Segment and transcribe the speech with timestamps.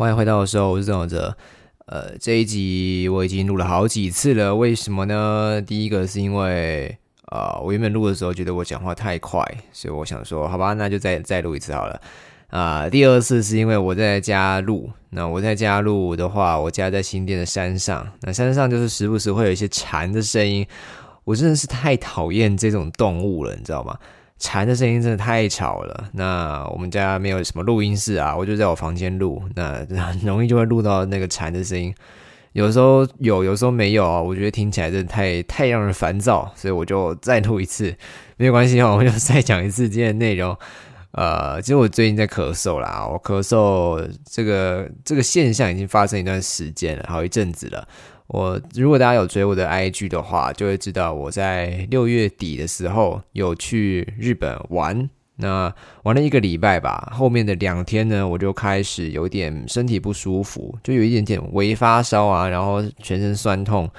[0.00, 1.36] 欢迎回到我的时候，我是郑永哲。
[1.84, 5.60] 呃，这一集我已经录了好几次了，为什么呢？
[5.60, 9.44] 第一个是因为呃，我原本录的时候觉得我讲话太快，
[9.74, 12.00] 所以我想说，好吧，那就再再录一次好了。
[12.48, 20.66] 啊，第二次是因为我在家录，那我在家录的话，我家在新店的山上，那山上就是时不时会有一些蝉的声音，
[21.24, 23.98] 我真的是太讨厌这种动物了，你知道吗？
[24.40, 26.08] 蝉的声音真的太吵了。
[26.14, 31.94] 那我们家没有什么录音室啊，我就在我房间录，那很容易就会录到那个蝉的声音。
[32.52, 34.20] 有时候有，有时候没有啊。
[34.20, 37.94] 我觉得听起来真的太太让人烦躁，所以我就再录一次，
[38.38, 40.56] 没有关系哦， 我就再讲一次今天的内容。
[41.12, 47.86] 呃，其实我最近在咳嗽啦，我咳嗽这个这个现象已经发生一段时间了，好一阵子了。
[48.32, 57.12] 我如果大家有追我的 IG 的话，就会知道我在六月底的时候有去日本玩，那玩了一个礼拜吧。
[57.12, 63.90] 后面的两天呢，我就开始有点身体不舒服，就有一点点微发烧啊，然后全身酸痛，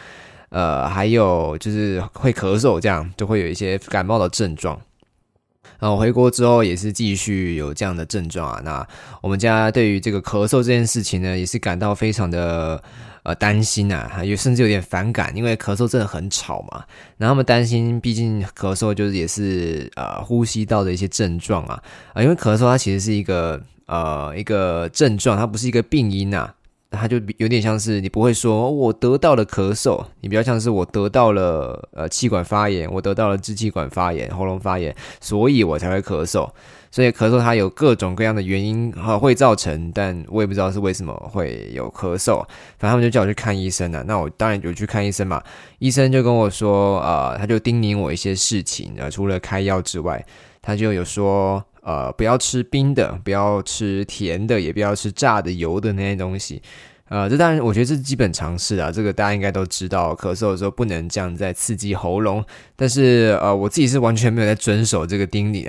[0.47, 4.79] 呃，还有就是会咳嗽，这样就会有一些感冒的症状。
[5.77, 8.61] 然后回国之后也是继续有这样的症状啊。
[8.63, 8.87] 那
[9.19, 12.81] 我们家对于这个咳嗽这件事情呢，也是感到非常的
[13.23, 16.83] 呃担心啊，有甚至有点反感，因为咳嗽真的很吵嘛。
[17.17, 21.81] 然后他们担心，毕竟咳嗽就是也是呃呼吸道的一些症状啊
[22.13, 26.53] 啊，因为咳嗽它其实是一个呃一个症状，它不是一个病因啊。
[26.93, 36.49] 它就有点像是你不会说我得到了咳嗽，你比较像是我得到了呃气管发炎，我得到了支气管发炎、喉咙发炎，所以我才会咳嗽。
[36.91, 42.37] 所以咳嗽它有各种各样的原因哈会造成，但我也不知道是为什么会有咳嗽。
[42.77, 44.03] 反正他们就叫我去看医生了。
[44.03, 45.41] 那我当然有去看医生嘛。
[45.79, 50.23] 医生就跟我说，呃，他就叮咛我一些事情，呃，除了开药之外，
[50.61, 51.63] 他就有说。
[51.83, 56.61] 呃，不要吃冰的，不要吃甜的，也不要吃炸的、油的那些东西。
[57.09, 60.15] 呃，这当然，我觉得这是基本常识啊，这个大家应该都知道。
[60.15, 62.45] 咳嗽的时候不能这样在刺激喉咙，
[62.75, 65.67] 但是呃，我自己是完全没有在遵守这个叮咛。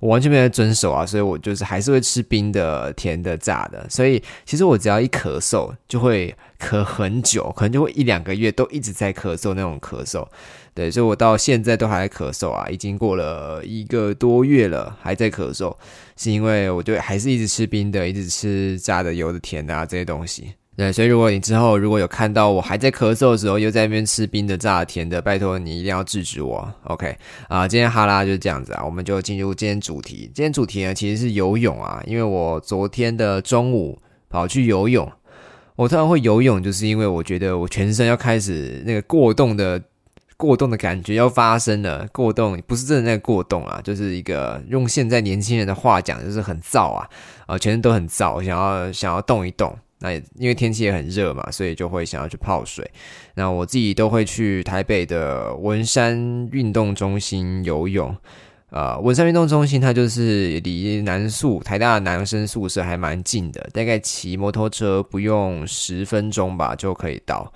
[0.00, 3.86] 我完全没在遵守啊，所以我就是还是会吃冰的、甜的、炸的。
[3.88, 10.26] 所以其实我只要一咳嗽，就会咳很久，可能就会一两个月都一直在咳嗽那种咳嗽。
[10.72, 15.76] 对，所以我到现在都还在咳嗽啊，已经过了一个多月了，还在咳嗽，
[16.16, 20.54] 是因为我就还是一直吃冰的，一直吃炸的、油的、甜的啊这些东西。
[20.76, 26.72] 对，所以如果你之后如果有看到我还在咳嗽的时候，又在那边吃冰的、炸的、甜的，拜托你一定要制止我。
[26.84, 27.14] OK，
[27.48, 30.30] 啊，今天哈拉就是这样子啊，我们就进入今天主题。
[30.34, 34.00] 今天主题呢其实是游泳啊，因为我昨天的中午
[34.30, 35.06] 跑去游泳，
[35.76, 39.82] 我突然会游泳，就是因为我觉得我全身要开始那个过动的
[40.38, 42.08] 过动的感觉要发生了。
[42.10, 47.06] 过动不是真的那个过动啊，就是一个用现在年轻人的话讲，就是很燥啊，
[47.44, 49.76] 啊，全身都很燥，想要想要动一动。
[50.00, 52.90] 那因为天气也很热嘛，所以就会想要去泡水。
[53.34, 58.14] 那我自己都会去台北的文山运动中心游泳。
[58.70, 67.52] 呃，文山运动中心它就是离南宿台大男生宿舍还蛮近的，大概骑摩托车不用十分钟吧就可以到。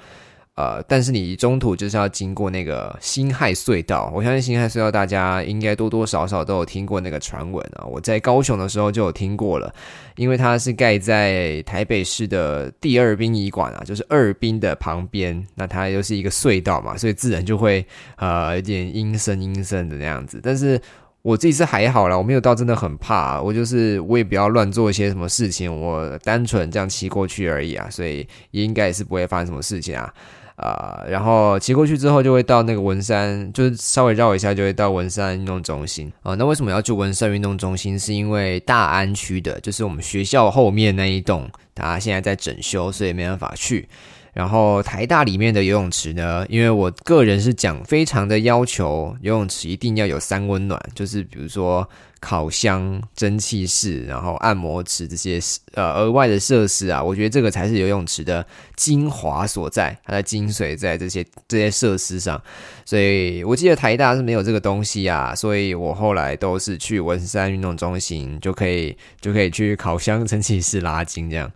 [0.56, 7.84] 呃，但是你中途就是要经过那个辛亥隧道，我相信辛亥隧道大家应该多多少少都有听过那个传闻啊。
[7.84, 9.74] 我在高雄的时候就有听过了，
[10.14, 17.84] 因为它是盖在台北市的第二殡仪馆啊，就是二殡的旁边，那它又是一个隧道嘛，所以自然就会
[18.16, 20.38] 呃有点阴森阴森的那样子。
[20.40, 20.80] 但是
[21.22, 30.14] 我自己是还好啦，我没有到真的很怕，我就是我也不要乱做一些什么事情，我单纯这样骑过去而已啊，所以也应该也是不会发生什么事情啊。
[30.56, 36.34] 啊，然后骑过去之后就会到那个文山，就是稍微绕一下就会到文山运动中心啊。
[36.34, 37.98] 那为什么要去文山运动中心？
[37.98, 43.88] 是因为大安区的，就是我们学校后面那一栋，它现在在整修，所以没办法去。
[44.34, 55.38] 然后台大里面的游泳池呢，因为我个人是讲非常的要求，游泳池一定要有三温暖，就是比如说烤箱、蒸汽室，然后按摩池这些
[55.74, 58.44] 呃额外的设施啊，我觉得这个才是游泳池的
[58.74, 62.42] 精华所在，它的精髓在这些这些设施上。
[62.84, 71.48] 所以我记得台大是没有这个东西啊，所以我后来都是去文山运动中心就可以就可以去烤箱、蒸汽室拉筋这样。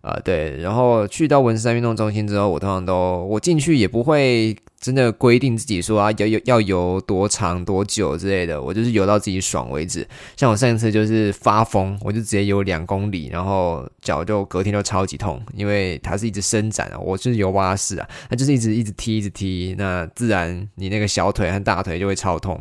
[0.00, 10.08] 啊，对，然后去到文山运动中心之后，我通常都我进去也不会真的规定自己说啊要游要游多长多久之类的，我就是游到自己爽为止。
[10.38, 22.58] 像我上一次就是发疯，我就直接游两公里，然后脚就隔天就超级痛，因为它是一直伸展啊，我就是游蛙式啊，它就是一直一直踢一直踢，那自然你那个小腿和大腿就会超痛，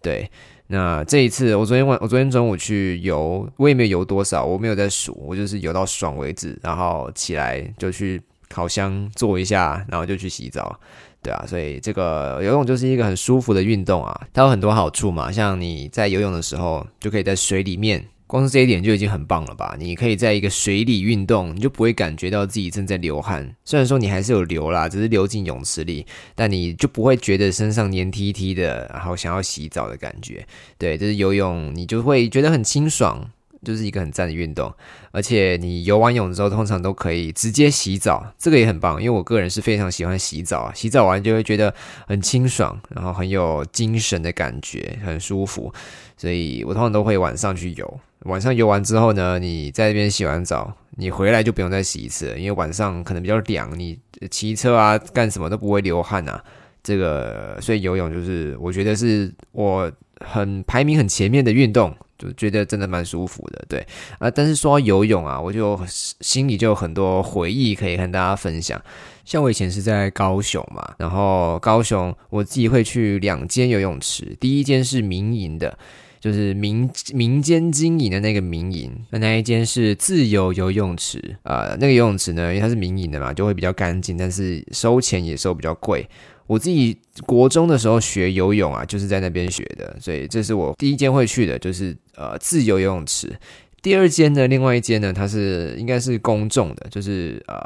[0.00, 0.30] 对。
[0.70, 10.78] 那这一次，我昨天晚，我昨天中午去游，我也没有游多少，我没有在数，我就是游到爽为止，然后起来就去烤箱坐一下，然后就去洗澡，
[11.22, 18.04] 对啊，所以这个游泳就是一个很舒服的运动啊，它有很多好处嘛，像你在游泳的时候，就可以在水里面。
[18.28, 19.74] 光是这一点就已经很棒了吧？
[19.78, 23.56] 你可以在一个水里运动，你就不会感觉到自己正在流汗。
[23.64, 26.04] 虽然说你还是有流啦，只是流进泳池里，
[26.34, 30.46] 但你就不会觉得身上黏 T T 的，然后想要洗澡的感觉。
[30.76, 33.30] 对，这是游泳，你就会觉得很清爽，
[33.62, 34.72] 就是一个很赞的运动。
[35.10, 39.02] 而且你游完泳之后，通常都可以直接洗澡，这个也很棒。
[39.02, 41.74] 因为我个人是非常喜欢洗澡啊，洗澡完就会觉得
[42.06, 45.72] 很清爽，然后很有精神的感觉，很舒服。
[46.16, 48.00] 所以我通常都会晚上去游。
[48.24, 53.96] 晚上游完之后呢，你在那边洗完澡，你回来就不用再洗一次，因为晚上可能比较凉，你
[54.30, 56.42] 骑车啊干什么都不会流汗啊。
[56.82, 59.90] 这个所以游泳就是我觉得是我
[60.24, 63.64] 很排名很前面的运动，就觉得真的蛮舒服的。
[63.68, 63.86] 对
[64.18, 68.80] 啊，但是说游泳啊，我就心里就有很多回忆可以跟大家分享。
[69.24, 75.78] 像我以前是在高雄嘛，然后高雄我自己会去两间游泳池，第一间是民营的。
[76.20, 81.76] 就是民民间经营的那个民营，那那一间是自由游泳池啊。
[81.78, 86.04] 那个游泳池呢，因为它是民营的嘛，就会比较干净，但是收钱也收比较贵。
[86.48, 93.38] 我自己国中的时候学游泳啊，就是在那边学的，所以这是我第一间会去的，就是呃自由游泳池。
[93.80, 97.56] 第二间呢，另外一间呢，它是应该是公众的，就是呃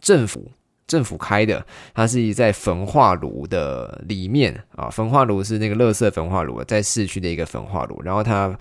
[0.00, 0.50] 政府。
[0.88, 8.56] 政府开的，它是在焚化炉的里面啊，焚化炉是那个垃圾焚化炉，在市区的一个焚化炉，然后它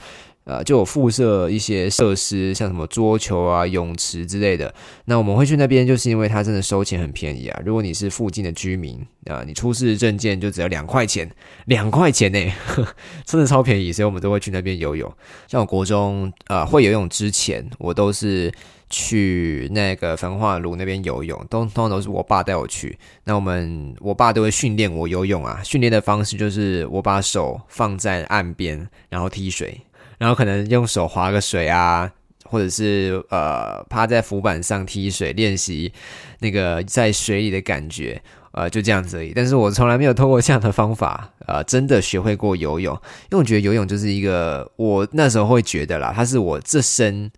[0.45, 4.73] 呃就有附设一些设施，像什么桌球啊、泳池之类的。
[5.05, 7.61] 那我们会去那边，就是因为它真的收钱很便宜啊。
[7.65, 11.29] 如果你是附近的居民啊，你出示证件就只要两块钱，
[11.65, 12.53] 两块钱呢，
[13.25, 15.11] 真的超便宜，所以我们都会去那边游泳。
[15.47, 18.51] 像我国中呃会游泳之前，我都是。
[18.87, 22.95] 去那个焚化炉那边游泳，都通常都是我爸带我去。
[23.23, 29.81] 那我们我爸都会训练我游泳啊，训练的方式就是我把手放在岸边，然后踢水，
[30.17, 32.11] 然后可能用手划个水啊，
[32.43, 35.91] 或者是呃趴在浮板上踢水练习
[36.39, 38.21] 那个在水里的感觉，
[38.51, 39.33] 呃就这样子而已。
[39.35, 42.93] 但是我从来没有通过这样的方法，呃真的学会过游泳，
[43.31, 47.31] 因为我觉得游泳就是一个我那时候会觉得啦，它是我这身。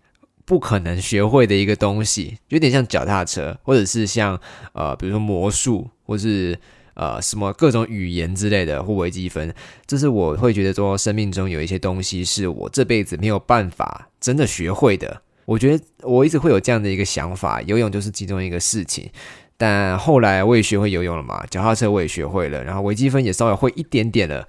[0.48, 4.40] 不可能学会的一个东西，有点像脚踏车，或者是像
[4.72, 6.58] 呃，比如说魔术，或是
[6.98, 9.54] 呃什么各种语言之类的，或微积分。
[9.86, 15.22] 这是我会觉得说，生命中有一些东西是我这辈子没有办法真的学会的。
[15.46, 19.08] 我觉得我一直会有这样的一个想法，游泳就是其中一个事情。
[19.56, 24.46] 但后来我也学会游泳了嘛，脚踏车我也学会了，然后微积分也稍微会一点点了。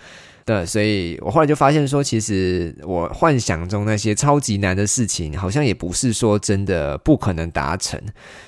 [0.49, 8.01] 对，所以我后来就发现说，其实我幻想中那些超级难的事情，好像也不是说真的不可能达成。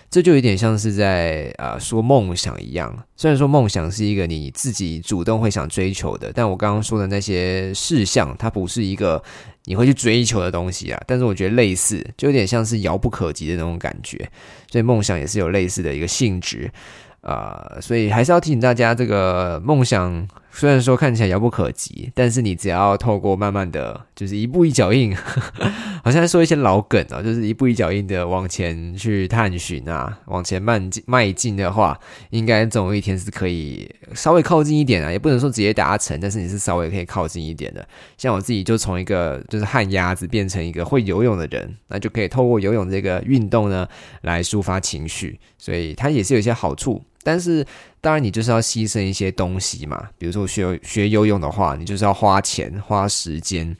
[0.09, 2.92] 这就有点像是在呃说梦想一样。
[3.15, 9.21] 虽然说梦想是一个你自己主动会想追求的，但我刚刚说的那些事项，它不是一个
[9.65, 11.00] 你会去追求的东西啊。
[11.06, 14.18] 但是我觉得类似，就有点像是遥不可及的那种感觉。
[14.71, 16.68] 所以梦想也是有类似的一个性质
[17.21, 17.77] 啊。
[17.80, 20.27] 所以还是要提醒大家，这个梦想。
[20.53, 25.15] 虽然说看起来遥不可及，但是你只要透过慢慢的就是一步一脚印，
[26.03, 37.88] 好像说一些老梗哦，就是一步一脚印的往前去探寻啊，往前迈进迈进的话，应该总有一天是可以稍微靠近一点啊，也不能说直接达成，但是你是稍微可以靠近一点的。
[38.17, 43.88] 像我自己就从一个就是旱鸭子变成一个会游泳的人，那就可以透过游泳这个运动呢
[44.22, 47.01] 来抒发情绪，所以它也是有一些好处。
[47.23, 47.65] 但是，
[47.99, 50.09] 当然，你就是要牺牲一些东西嘛。
[50.17, 53.75] 比如说学学游泳的话，你就是要花钱、花时间，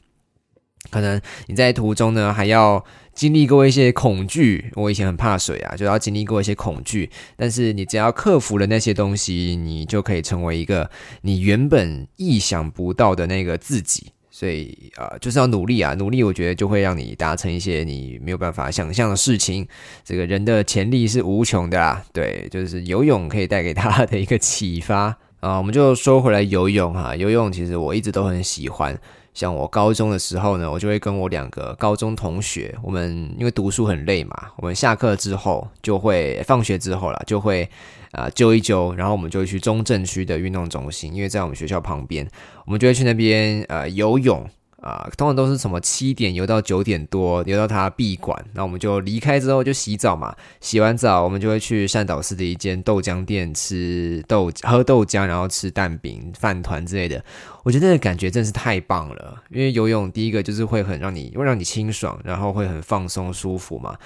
[0.90, 2.84] 可能你在途中呢还要
[3.14, 4.70] 经历过一些恐惧。
[4.74, 7.10] 我以前很怕水啊，就要经历过一些恐惧。
[7.36, 10.90] 但是你只要克服了那些东西，你就可以成为一个
[11.22, 14.12] 你原本意想不到的那个自己。
[14.34, 19.68] 所以啊，就是要努力啊，努力，我觉得就会让你达成一些你没有办法想象的事情。
[20.02, 25.58] 这个人的潜力是无穷的啦，对，就是游泳可以带给他的一个启发啊。
[25.58, 28.98] 我们就说回来游泳哈，游泳其实我一直都很喜欢。
[29.34, 37.68] 像我高中的时候呢，我就会跟我两个高中同学，我们因为读书很累嘛，我们下课之后就会放学之后了，就会
[38.12, 42.26] 啊揪一揪，然后我们就去中正区的运动中心，因为在我们学校旁边，
[42.64, 44.48] 我们就会去那边呃游泳
[44.82, 50.34] 啊，通常都是什么七点游到九点多，游到他闭馆，那我们就离开之后就洗澡嘛。
[50.60, 57.24] 洗完澡，我们就会去善导寺的一间豆浆店吃豆喝豆浆，然后吃蛋饼、饭团之类的。
[57.62, 63.96] 我觉得那个感觉真是太棒了，因为游泳第一个就是会很让你会让你清爽，然后会很放松舒服嘛。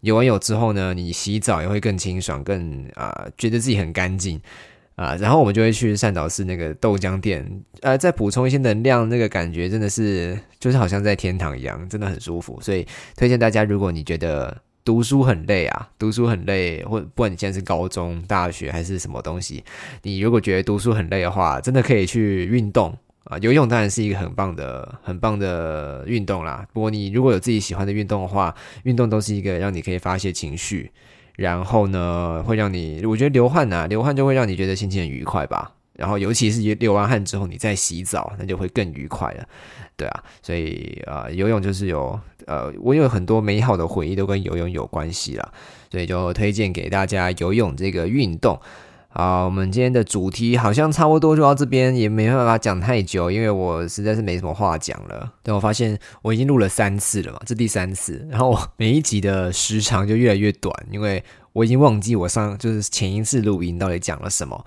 [0.00, 4.40] 游完泳之后呢，你洗澡也会更清爽，更啊觉得自己很干净。
[4.96, 7.44] 啊，然后我们就会去善导寺那个豆浆店，
[7.80, 12.60] 呃，再补充一些能量，那个感觉真的是就是好像在天堂一样，真的很舒服。
[12.60, 12.86] 所以
[13.16, 19.64] 推荐大家，如果你觉得读书很累啊，读书很累，或不管你现在是高中、大学还是什么东西，
[20.02, 23.36] 你如果觉得读书很累的话，真的可以去运动啊。
[23.38, 26.64] 游泳当然是一个很棒的、很棒的运动啦。
[26.72, 30.92] 不过你如果有自己喜欢的运动的话，运动都是一个让你可以发泄情绪。
[31.36, 35.72] 然后呢，会让你，我觉得流汗呐，流汗就会让你觉得心情很愉快吧。
[35.94, 39.44] 然后尤其是流完汗之后，你再洗澡，那就会更愉快了，
[39.96, 40.24] 对啊。
[40.42, 45.52] 所以啊，游泳就是有，呃，我有很多美好的回忆都跟游泳有关系啦，
[45.90, 48.60] 所以就推荐给大家游泳这个运动。
[49.16, 55.32] 好，我们今天的主题好像差不多就到这边，也没办法讲太久，因为我实在是没什么话讲了。
[55.40, 64.64] 但我发现我已经录了三次了嘛，这第三次，然后每一集的时长就越来越短，因为我已经忘记我上就是前一次录音到底讲了什么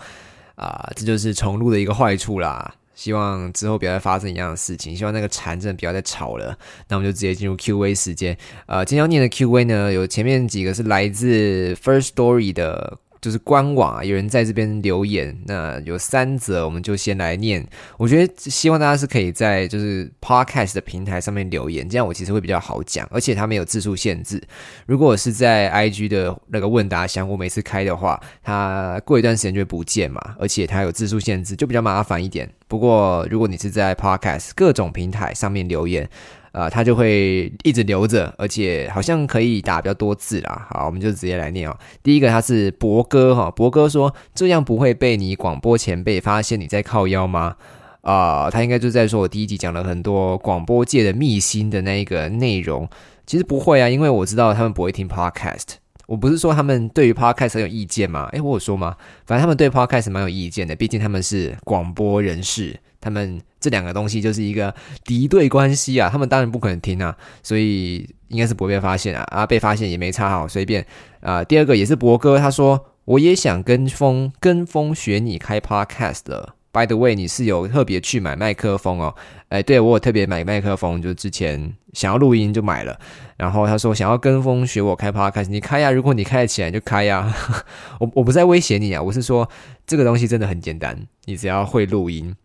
[0.55, 2.73] 啊，这就是重录的一个坏处啦。
[2.95, 6.57] 希望之后不要再发生一样的事情，希望那个蝉真的不要再吵了。
[6.87, 8.37] 那我们就直接进入 Q&A 时间。
[8.65, 12.97] 呃，今天要念的 Q&A 呢，有前面几个是来自 First Story 的。
[13.21, 17.65] 就是官网啊，有人在这边留言，那有三则，我们就先来念。
[17.97, 24.41] 我觉得希望大家是可以在就是 podcast 的平台上面留言，这样我其实会比较好讲，而且它没有字数限制。
[24.85, 32.49] 如果是在 IG 的那个问答箱，我每次开的话，它过一段时间就会不见嘛，而且它有字数限制，就比较麻烦一点。
[32.67, 36.09] 不过如果你是在 podcast 各种平台上面留言。
[36.51, 40.67] 啊，他就会一直留着，而且好像可以打比较多字啦。
[40.69, 41.77] 好，我们就直接来念哦。
[42.01, 47.55] 第一个他是博哥哈，博哥说这样不会被你广播前辈发现你在靠腰吗？
[48.01, 52.87] 啊，他应该就在说我第一集讲了很多广播界的秘辛的那一个内容。
[53.25, 55.75] 其实不会啊，因为我知道他们不会听 podcast。
[56.07, 58.27] 我不是说他们对于 podcast 很有意见吗？
[58.31, 58.95] 诶，我有说吗？
[59.25, 62.75] 反正他们对 podcast 蛮有意见的，毕竟他们是广播人士。
[62.99, 64.73] 他们这两个东西就是一个
[65.05, 67.97] 敌对关系啊，他们当然不可能听啊，所以
[68.29, 70.85] 应该是不会被发现啊，啊被发现也没差好随便
[71.19, 71.43] 啊。
[71.43, 76.55] 第二个也是博哥，他说我也想跟风跟风学你开 podcast 的。
[76.77, 79.15] By the way，你是有特别去买麦克风哦？
[79.49, 82.99] 哎，对我有特别买麦克风，就之前想要录音就买了。
[83.35, 87.33] 然后他说想要跟风学我开 podcast，你开呀，如果你开得起来就开呀。
[87.99, 89.49] 我我不在威胁你啊，我是说
[89.87, 92.35] 这个东西真的很简单，你只要会录音。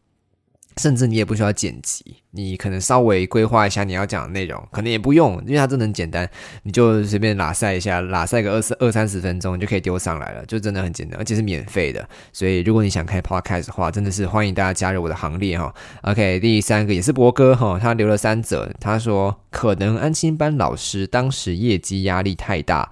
[0.77, 6.29] 甚至你也不需要剪辑，你可能稍微规划一下你要讲的内容，可能也不用，因为它真的很简单，
[6.63, 12.09] 你就随便拉塞一下，拉塞个二十二三十分钟就可以丢上来了，就真的很简单，而且是免费的。
[12.33, 15.75] 所以如果你想开 podcast 的话，真的是欢迎大家加入我的行列哈。
[16.03, 22.91] OK，第三个也是博哥哈，他留了三则，他说可能安心班老师当时业绩压力太大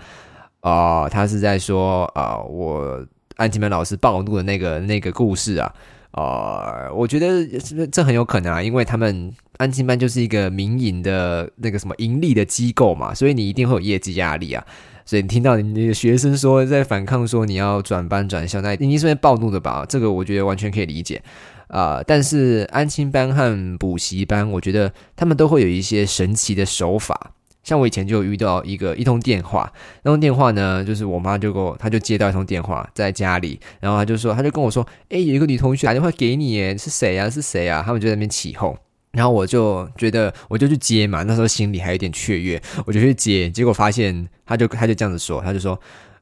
[0.61, 3.07] 啊，他是在说啊，我
[3.37, 5.75] 安心班老师暴怒的那个那个故事啊。
[6.13, 7.47] 呃，我觉得
[7.93, 14.65] 这很有可能啊，因为他们安亲班就是一个民营的那个什么盈利的机构嘛，所以你一定会有业绩压力啊。
[15.07, 19.85] 所以你听到你的学生说在反抗，说你要转班转校，那一定是会暴怒的吧？
[19.89, 21.23] 这个我觉得完全可以理解
[21.69, 22.01] 啊。
[22.07, 27.33] 但是安亲班和补习班，我觉得他们都会有一些神奇的手法。
[27.63, 29.71] 像我以前就遇到一个一通电话，
[30.03, 37.29] 那通电话呢，就是我妈就给我，她就接到一通电话在家里，然后她就说，她就跟我说，哎，有一个女同学打电话给你，耶，是谁呀？
[37.29, 37.83] 是谁啊？
[37.85, 38.77] 他们就在那边起哄，
[39.13, 45.79] 然后我就觉得我就去接嘛，那时候心里还有点雀跃，我就去接，结果发现他就他就这样子说，他就说，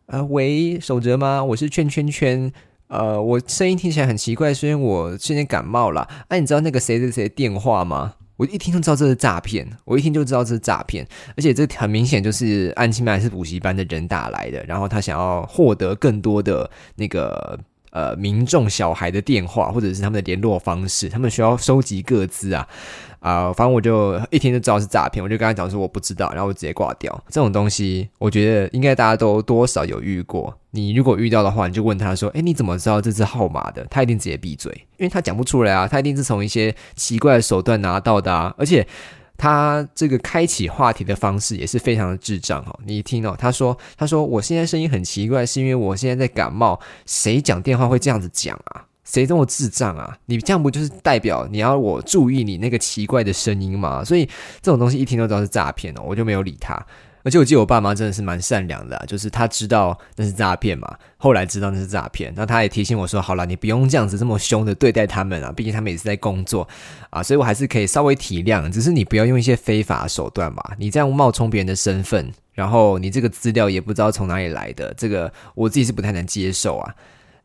[0.07, 1.45] 呃，喂，守哲吗？
[1.45, 2.53] 我是圈圈圈，
[2.89, 8.15] 呃，我声音听起来很奇怪，虽然我现在感冒了，哎，你知道那个谁谁谁电话吗？
[8.39, 17.59] 我一听就知道这是诈骗，我一听就知道这是诈骗，而且这很明显就是安亲班是补习班的人打来的，然后他想要获得更多的那个
[17.99, 22.69] 呃民众小孩的电话或者是他们的联络方式，他们需要收集各资啊。
[23.21, 27.13] 啊，反正我就一听就知道是诈骗，我就跟他讲说我不知道，然后我直接挂掉。
[27.29, 30.57] 这种东西，我觉得应该大家都多少有遇过。
[30.71, 38.55] 你如果遇到的话，你就问他说：“哎，你怎么知道这是号码的？”他一定直接闭嘴，因为他讲不出来啊，他一定是从一些奇怪的手段拿到的啊。
[38.57, 38.87] 而且
[39.39, 42.79] 他这个开启话题的方式也是非常的智障哦。
[42.85, 48.85] 你一听哦，他说：“他说我现在声音很奇怪，是因为我现在在感冒。”谁讲电话会这样子讲啊？
[49.05, 50.19] 谁这么智障啊？
[50.27, 54.05] 你这样不就是代表你要我注意你那个奇怪的声音吗？
[54.05, 54.27] 所以
[54.61, 56.75] 这种东西一听都知道是诈骗哦，我就没有理他。
[57.29, 66.67] 而且我记得我爸妈真的是蛮善良的，就是他知道那是诈骗嘛，后来知道那是诈骗，那他也提醒我说：“好了，你不用这样子这么凶的对待他们啊，毕竟他们也是在工作
[67.11, 70.73] 啊。”所以我还是可以稍微体谅，只是你不要用一些非法手段吧。
[70.79, 76.95] 你这样冒充别人的身份，然后你这个资料也不知道从哪里来的，这个我自己是不太能接受啊。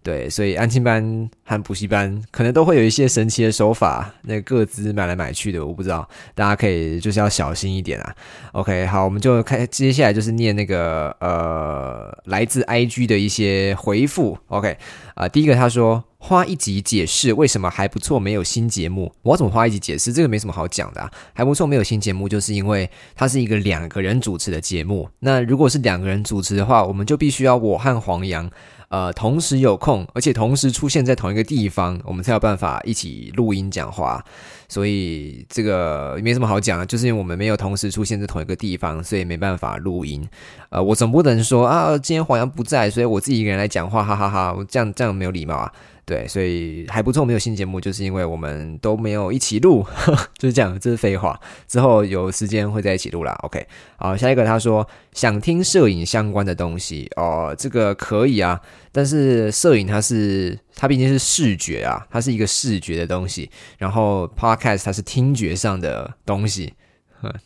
[0.04, 8.16] 对，所以安亲班和补习班可能都会有一些神奇的手法，那个资买来买去的，我不知道，大家可以就是要小心一点啊。
[8.52, 14.38] OK，好，我们就开，接下来就是念那个呃，来自 IG 的一些回复。
[14.48, 14.78] OK，
[15.16, 20.14] 啊，第一个他说花一集解释为什么还不错，没有新节目，我怎么花一集解释？
[20.14, 25.10] 这个没什么好讲的，啊，还不错，没有新节目，就是因为它是一个两个人主持的节目。
[25.20, 28.50] 那如果是两个人主持的话，我们就必须要我和黄洋。
[28.88, 34.24] 呃，同时有空，而且同时出现在同一个地方，我们才有办法一起录音讲话。
[34.70, 40.26] 所以这个没什么好讲的，就是因为我们没有同时出现在同一个地方，所以没办法录音。
[40.70, 45.74] 呃，我总不能说啊，今天黄洋不在，所以我自己一个人来讲话，哈哈哈，我这样这样没有礼貌啊。
[46.06, 49.86] 对，所以还不错，没有新节目，就是因为我们都没有一起录，
[50.38, 51.40] 就是这样，这是废话。
[51.66, 53.34] 之后有时间会在一起录啦。
[53.44, 58.60] OK，好，下一个他说想听摄影相关的东西哦，这个可以啊，
[58.92, 66.74] 但是摄影它是它毕竟是视觉啊，它是一个视觉的东西，然后 Podcast 它是听觉上的东西，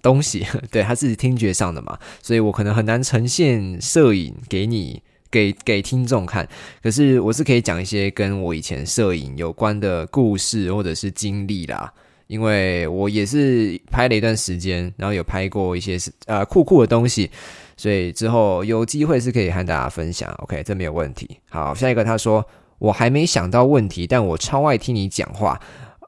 [0.02, 5.04] 东西 对，它是听觉上的嘛，所以我可能很难呈现摄影给你。
[5.30, 6.48] 给给听众看，
[6.82, 11.92] 可是我是可以讲一些跟我以前摄影有关的故事或者是经历啦，
[12.28, 17.30] 因为我也是拍了一段时间，然后有拍过一些是呃酷酷的东西，
[17.76, 20.30] 所以之后有机会是可以和大家分享。
[20.40, 21.38] OK，这没有问题。
[21.50, 22.46] 好，下一个他说
[22.80, 25.60] 我还没想到问题，但我超爱听你讲话。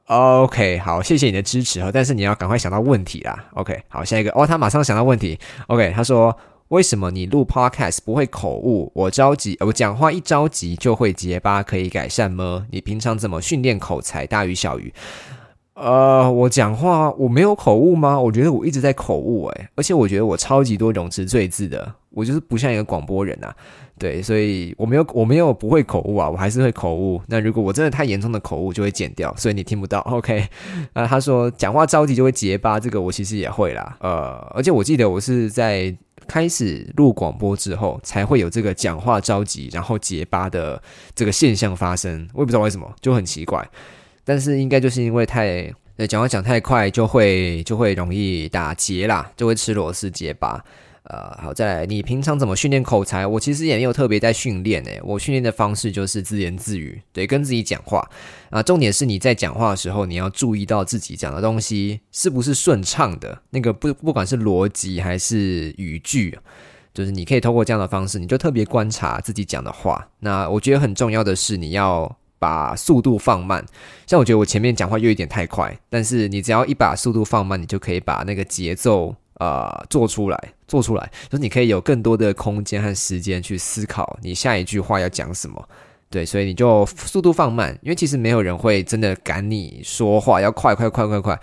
[0.06, 3.48] OK，好，谢谢你的支持哈，但是你要赶快想到问题啦。
[3.54, 5.38] OK，好，下一个哦，他马上想到问题。
[5.66, 6.36] OK，他说。
[6.70, 8.92] 为什么你录 Podcast 不会口误？
[8.94, 12.68] 我着急，我讲话一着急就会结巴，可以改善吗？
[12.70, 14.24] 你平常怎么训练口才？
[14.24, 14.94] 大鱼小鱼？
[15.74, 18.20] 呃，我讲话我没有口误吗？
[18.20, 23.52] 我觉得我一直在口误诶，而且我觉得我超级多冗词赘字的，我就是不像一个广播人呐。
[23.98, 27.20] 对，所以我没有我没有不会口误啊，我还是会口误。
[27.26, 29.98] 那如果我真的太严重的口误，就会剪掉，所以你听不到。
[30.08, 30.46] OK，
[30.92, 33.96] 啊，他说讲话着急就会结巴，这个我其实也会啦。
[33.98, 35.92] 呃，而且我记得我是在。
[36.30, 40.80] 开始录广播之后，才会有这个讲话着急，然后结巴的
[41.12, 42.28] 这个现象发生。
[42.32, 43.68] 我也不知道为什么，就很奇怪。
[44.24, 45.74] 但是应该就是因为太
[46.08, 50.64] 讲话讲太快，就会就会容易打结啦，就会吃螺丝结巴。
[51.10, 53.26] 呃，好，再来，你平常怎么训练口才？
[53.26, 58.08] 我其实也没有特别在训练诶，我训练的方式就是自言自语，对，跟自己讲话
[58.50, 58.62] 啊。
[58.62, 66.38] 重点是你在讲话的时候，你要注意到自己讲的东西是不是顺畅的，那个不不管是逻辑还是语句，
[66.94, 70.06] 就是你可以透过这样的方式，你就特别观察自己讲的话。
[70.20, 73.66] 那我觉得很重要的是，你要把速度放慢。
[74.06, 79.16] 像我觉得我前面讲话又有点太快，但是你只要一把速度放慢，你就可以把那个节奏。
[79.40, 85.66] 呃，做出来，做出来，就是你可以有更多的空间和时间去思考你下一句话要讲什么。
[86.10, 91.40] 对，所以你就速度放慢，因为其实没有人会真的赶你说话要快快快快快，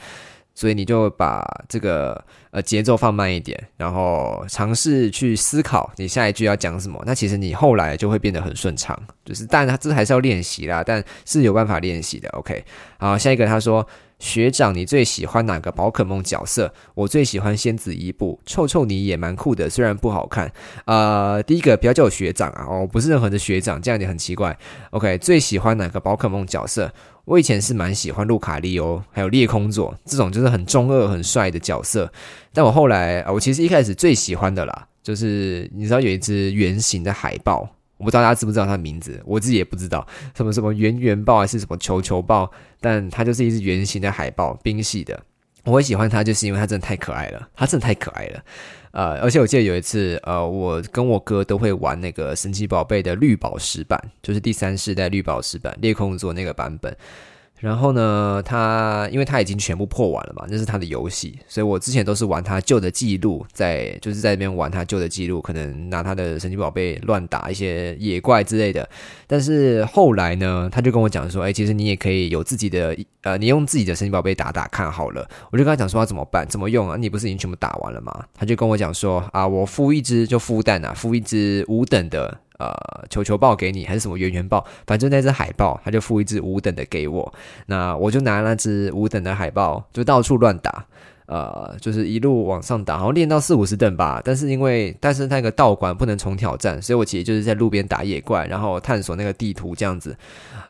[0.53, 7.01] 所以你就把这个呃节奏放慢一点，然后尝试去思考你下一句要讲什么。
[7.03, 8.95] 那其实你后来就会变得很顺畅。
[9.25, 12.29] 就是，但这还是要练习啦，但是有办法练习的。
[12.33, 12.63] OK，
[12.99, 13.87] 好，下一个他说。
[14.19, 16.73] 学长，你最喜欢哪个宝可梦角色？
[16.95, 20.51] 我最喜欢仙子伊布，臭臭泥也蛮酷的，虽然不好看。
[20.85, 24.57] 呃，第一个不要叫我学长啊，哦，不是任何的学长，这样也很奇怪。
[24.89, 26.91] OK，最喜欢哪个宝可梦角色？
[27.25, 32.11] 我以前是蛮喜欢路卡利欧，还有裂空座这种就是很中二、很帅的角色。
[32.53, 37.69] 但我后来，我其实一开始最喜欢的啦，就是你知道有一只圆形的海豹。
[37.97, 40.05] 我不知道大家知不知道它的名字，我自己也不知道
[40.35, 45.19] 什么什么圆圆豹还是什么球球豹，但它就是一只圆形的海豹，冰系的。
[45.63, 48.43] 我会喜欢它，就是因为它真的太可爱了，它真的太可爱了。
[48.91, 56.95] 呃，而且我记得有一次，呃，我跟我哥都会玩那个神奇宝贝的绿宝石版，就是第三世代绿宝石版裂空座那个版本。
[57.59, 68.87] 然后呢，他因为他已经全部破完了嘛，那是他的游戏，所以我之前都是玩他旧的记录，在就是在那边玩他旧的记录，可能拿他的神奇宝贝乱打一些野怪之类的。
[69.25, 75.27] 但是后来呢，他就跟我讲说，哎，其实你也可以有自己的，呃，你用自己的神奇宝贝打打看好了。
[75.49, 76.47] 我就跟他讲说，要怎么办？
[76.47, 76.95] 怎么用啊？
[76.95, 78.23] 你不是已经全部打完了吗？
[78.35, 82.37] 他就跟我讲说，啊，我孵一只就孵蛋啊，孵一只五等的。
[82.57, 82.75] 呃
[83.09, 87.33] 球球报给你，还是什么圆圆报，反正那只海豹他就付一只五等的给我，
[87.65, 90.85] 那我就拿那只五等的海豹就到处乱打。
[91.27, 94.21] 呃，就是一路往上打，然后练到四五十等吧。
[94.23, 100.17] 但是因为，但是那个道馆不能重挑战，所以我其实就是在路边打野怪，然后探索那个地图这样子。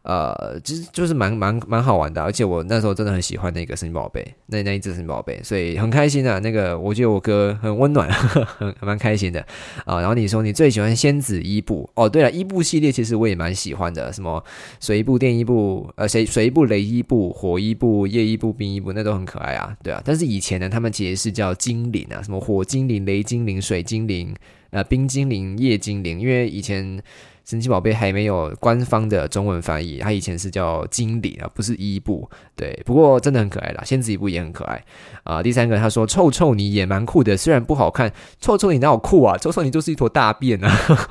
[0.04, 6.39] 呃，其实就是蛮蛮蛮好玩的，而且我那时候真的很喜欢那个神奇宝贝，那那一只神奇宝贝，所以很开心啊。
[6.39, 8.10] 那个我觉得我哥很温暖，
[8.58, 9.46] 很蛮开心的
[9.84, 10.00] 啊。
[10.00, 14.41] 然后你说你最喜欢仙子伊布哦，对了，伊布系列其实我也蛮喜欢的，什么
[14.80, 20.02] 水伊布、电伊布、呃水水伊布、雷伊布、火伊布、夜伊布、冰伊布，那都很可爱啊，对啊。
[20.06, 24.34] 但是以前前呢，他们其实是叫精灵啊，什么火精灵、雷精灵、水精灵、
[24.70, 27.02] 呃冰精灵、夜精灵，因为以前。
[27.50, 32.30] 神奇宝贝还没有官方的中文翻译，它以前是叫精灵啊，不是伊布。
[32.58, 34.84] 对，不过真的很可爱啦，仙子伊布也很可爱
[35.24, 35.42] 啊。
[35.42, 39.38] 第三个他说臭臭泥也蛮酷的，虽然不好看，臭臭泥哪有酷啊？
[39.38, 40.70] 臭臭泥就是一坨大便啊，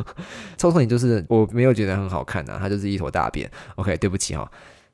[0.60, 3.50] 臭臭泥就是我没有觉得很好看啊，它就是一坨大便。
[3.76, 4.46] OK，对不起哈。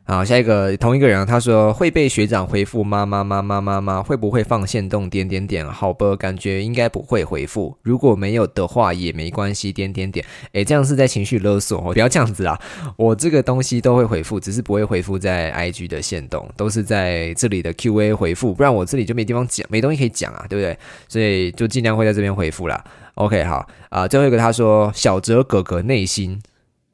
[0.04, 5.64] 好，下一个同一个人，他说会被学长回复妈妈妈妈妈妈，会不会放线动点点点？
[5.66, 7.78] 好吧，感觉应该不会回复。
[7.82, 10.26] 如果没有的话也没关系，点点点。
[10.52, 12.60] 诶，这样是在情绪勒索哦，不要这样子啊！
[12.96, 20.76] 我这个东西都会回复，只是不会回复在 IG 的线动，都是在这里的 QA 回复，不然我这里就没地方讲，没东西可以讲啊，对不对？
[21.08, 22.84] 所以就尽量会在这边回复啦。
[23.14, 26.42] OK，好啊，最后一个他说小哲哥哥内心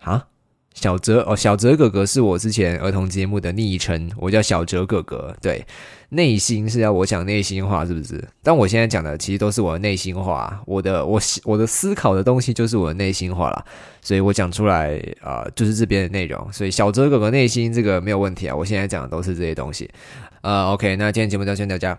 [0.01, 0.27] 啊。
[0.81, 5.35] 小哲哦，小哲哥哥是我之前儿童节目的昵称，我叫小哲哥哥。
[5.43, 5.67] 对，
[6.11, 8.23] 内心是要我讲内心话，是不是？
[8.45, 13.65] 但我现在讲的其实都是我的内心话，我的我我的思考的东西就是我的内心话了，
[14.01, 16.49] 所以我讲出来啊，就是这边的内容。
[16.53, 19.91] 所以小哲哥哥内心这个没有问题啊，我现在讲的都是这些东西。
[20.43, 21.99] 呃，OK，那今天节目就先到这。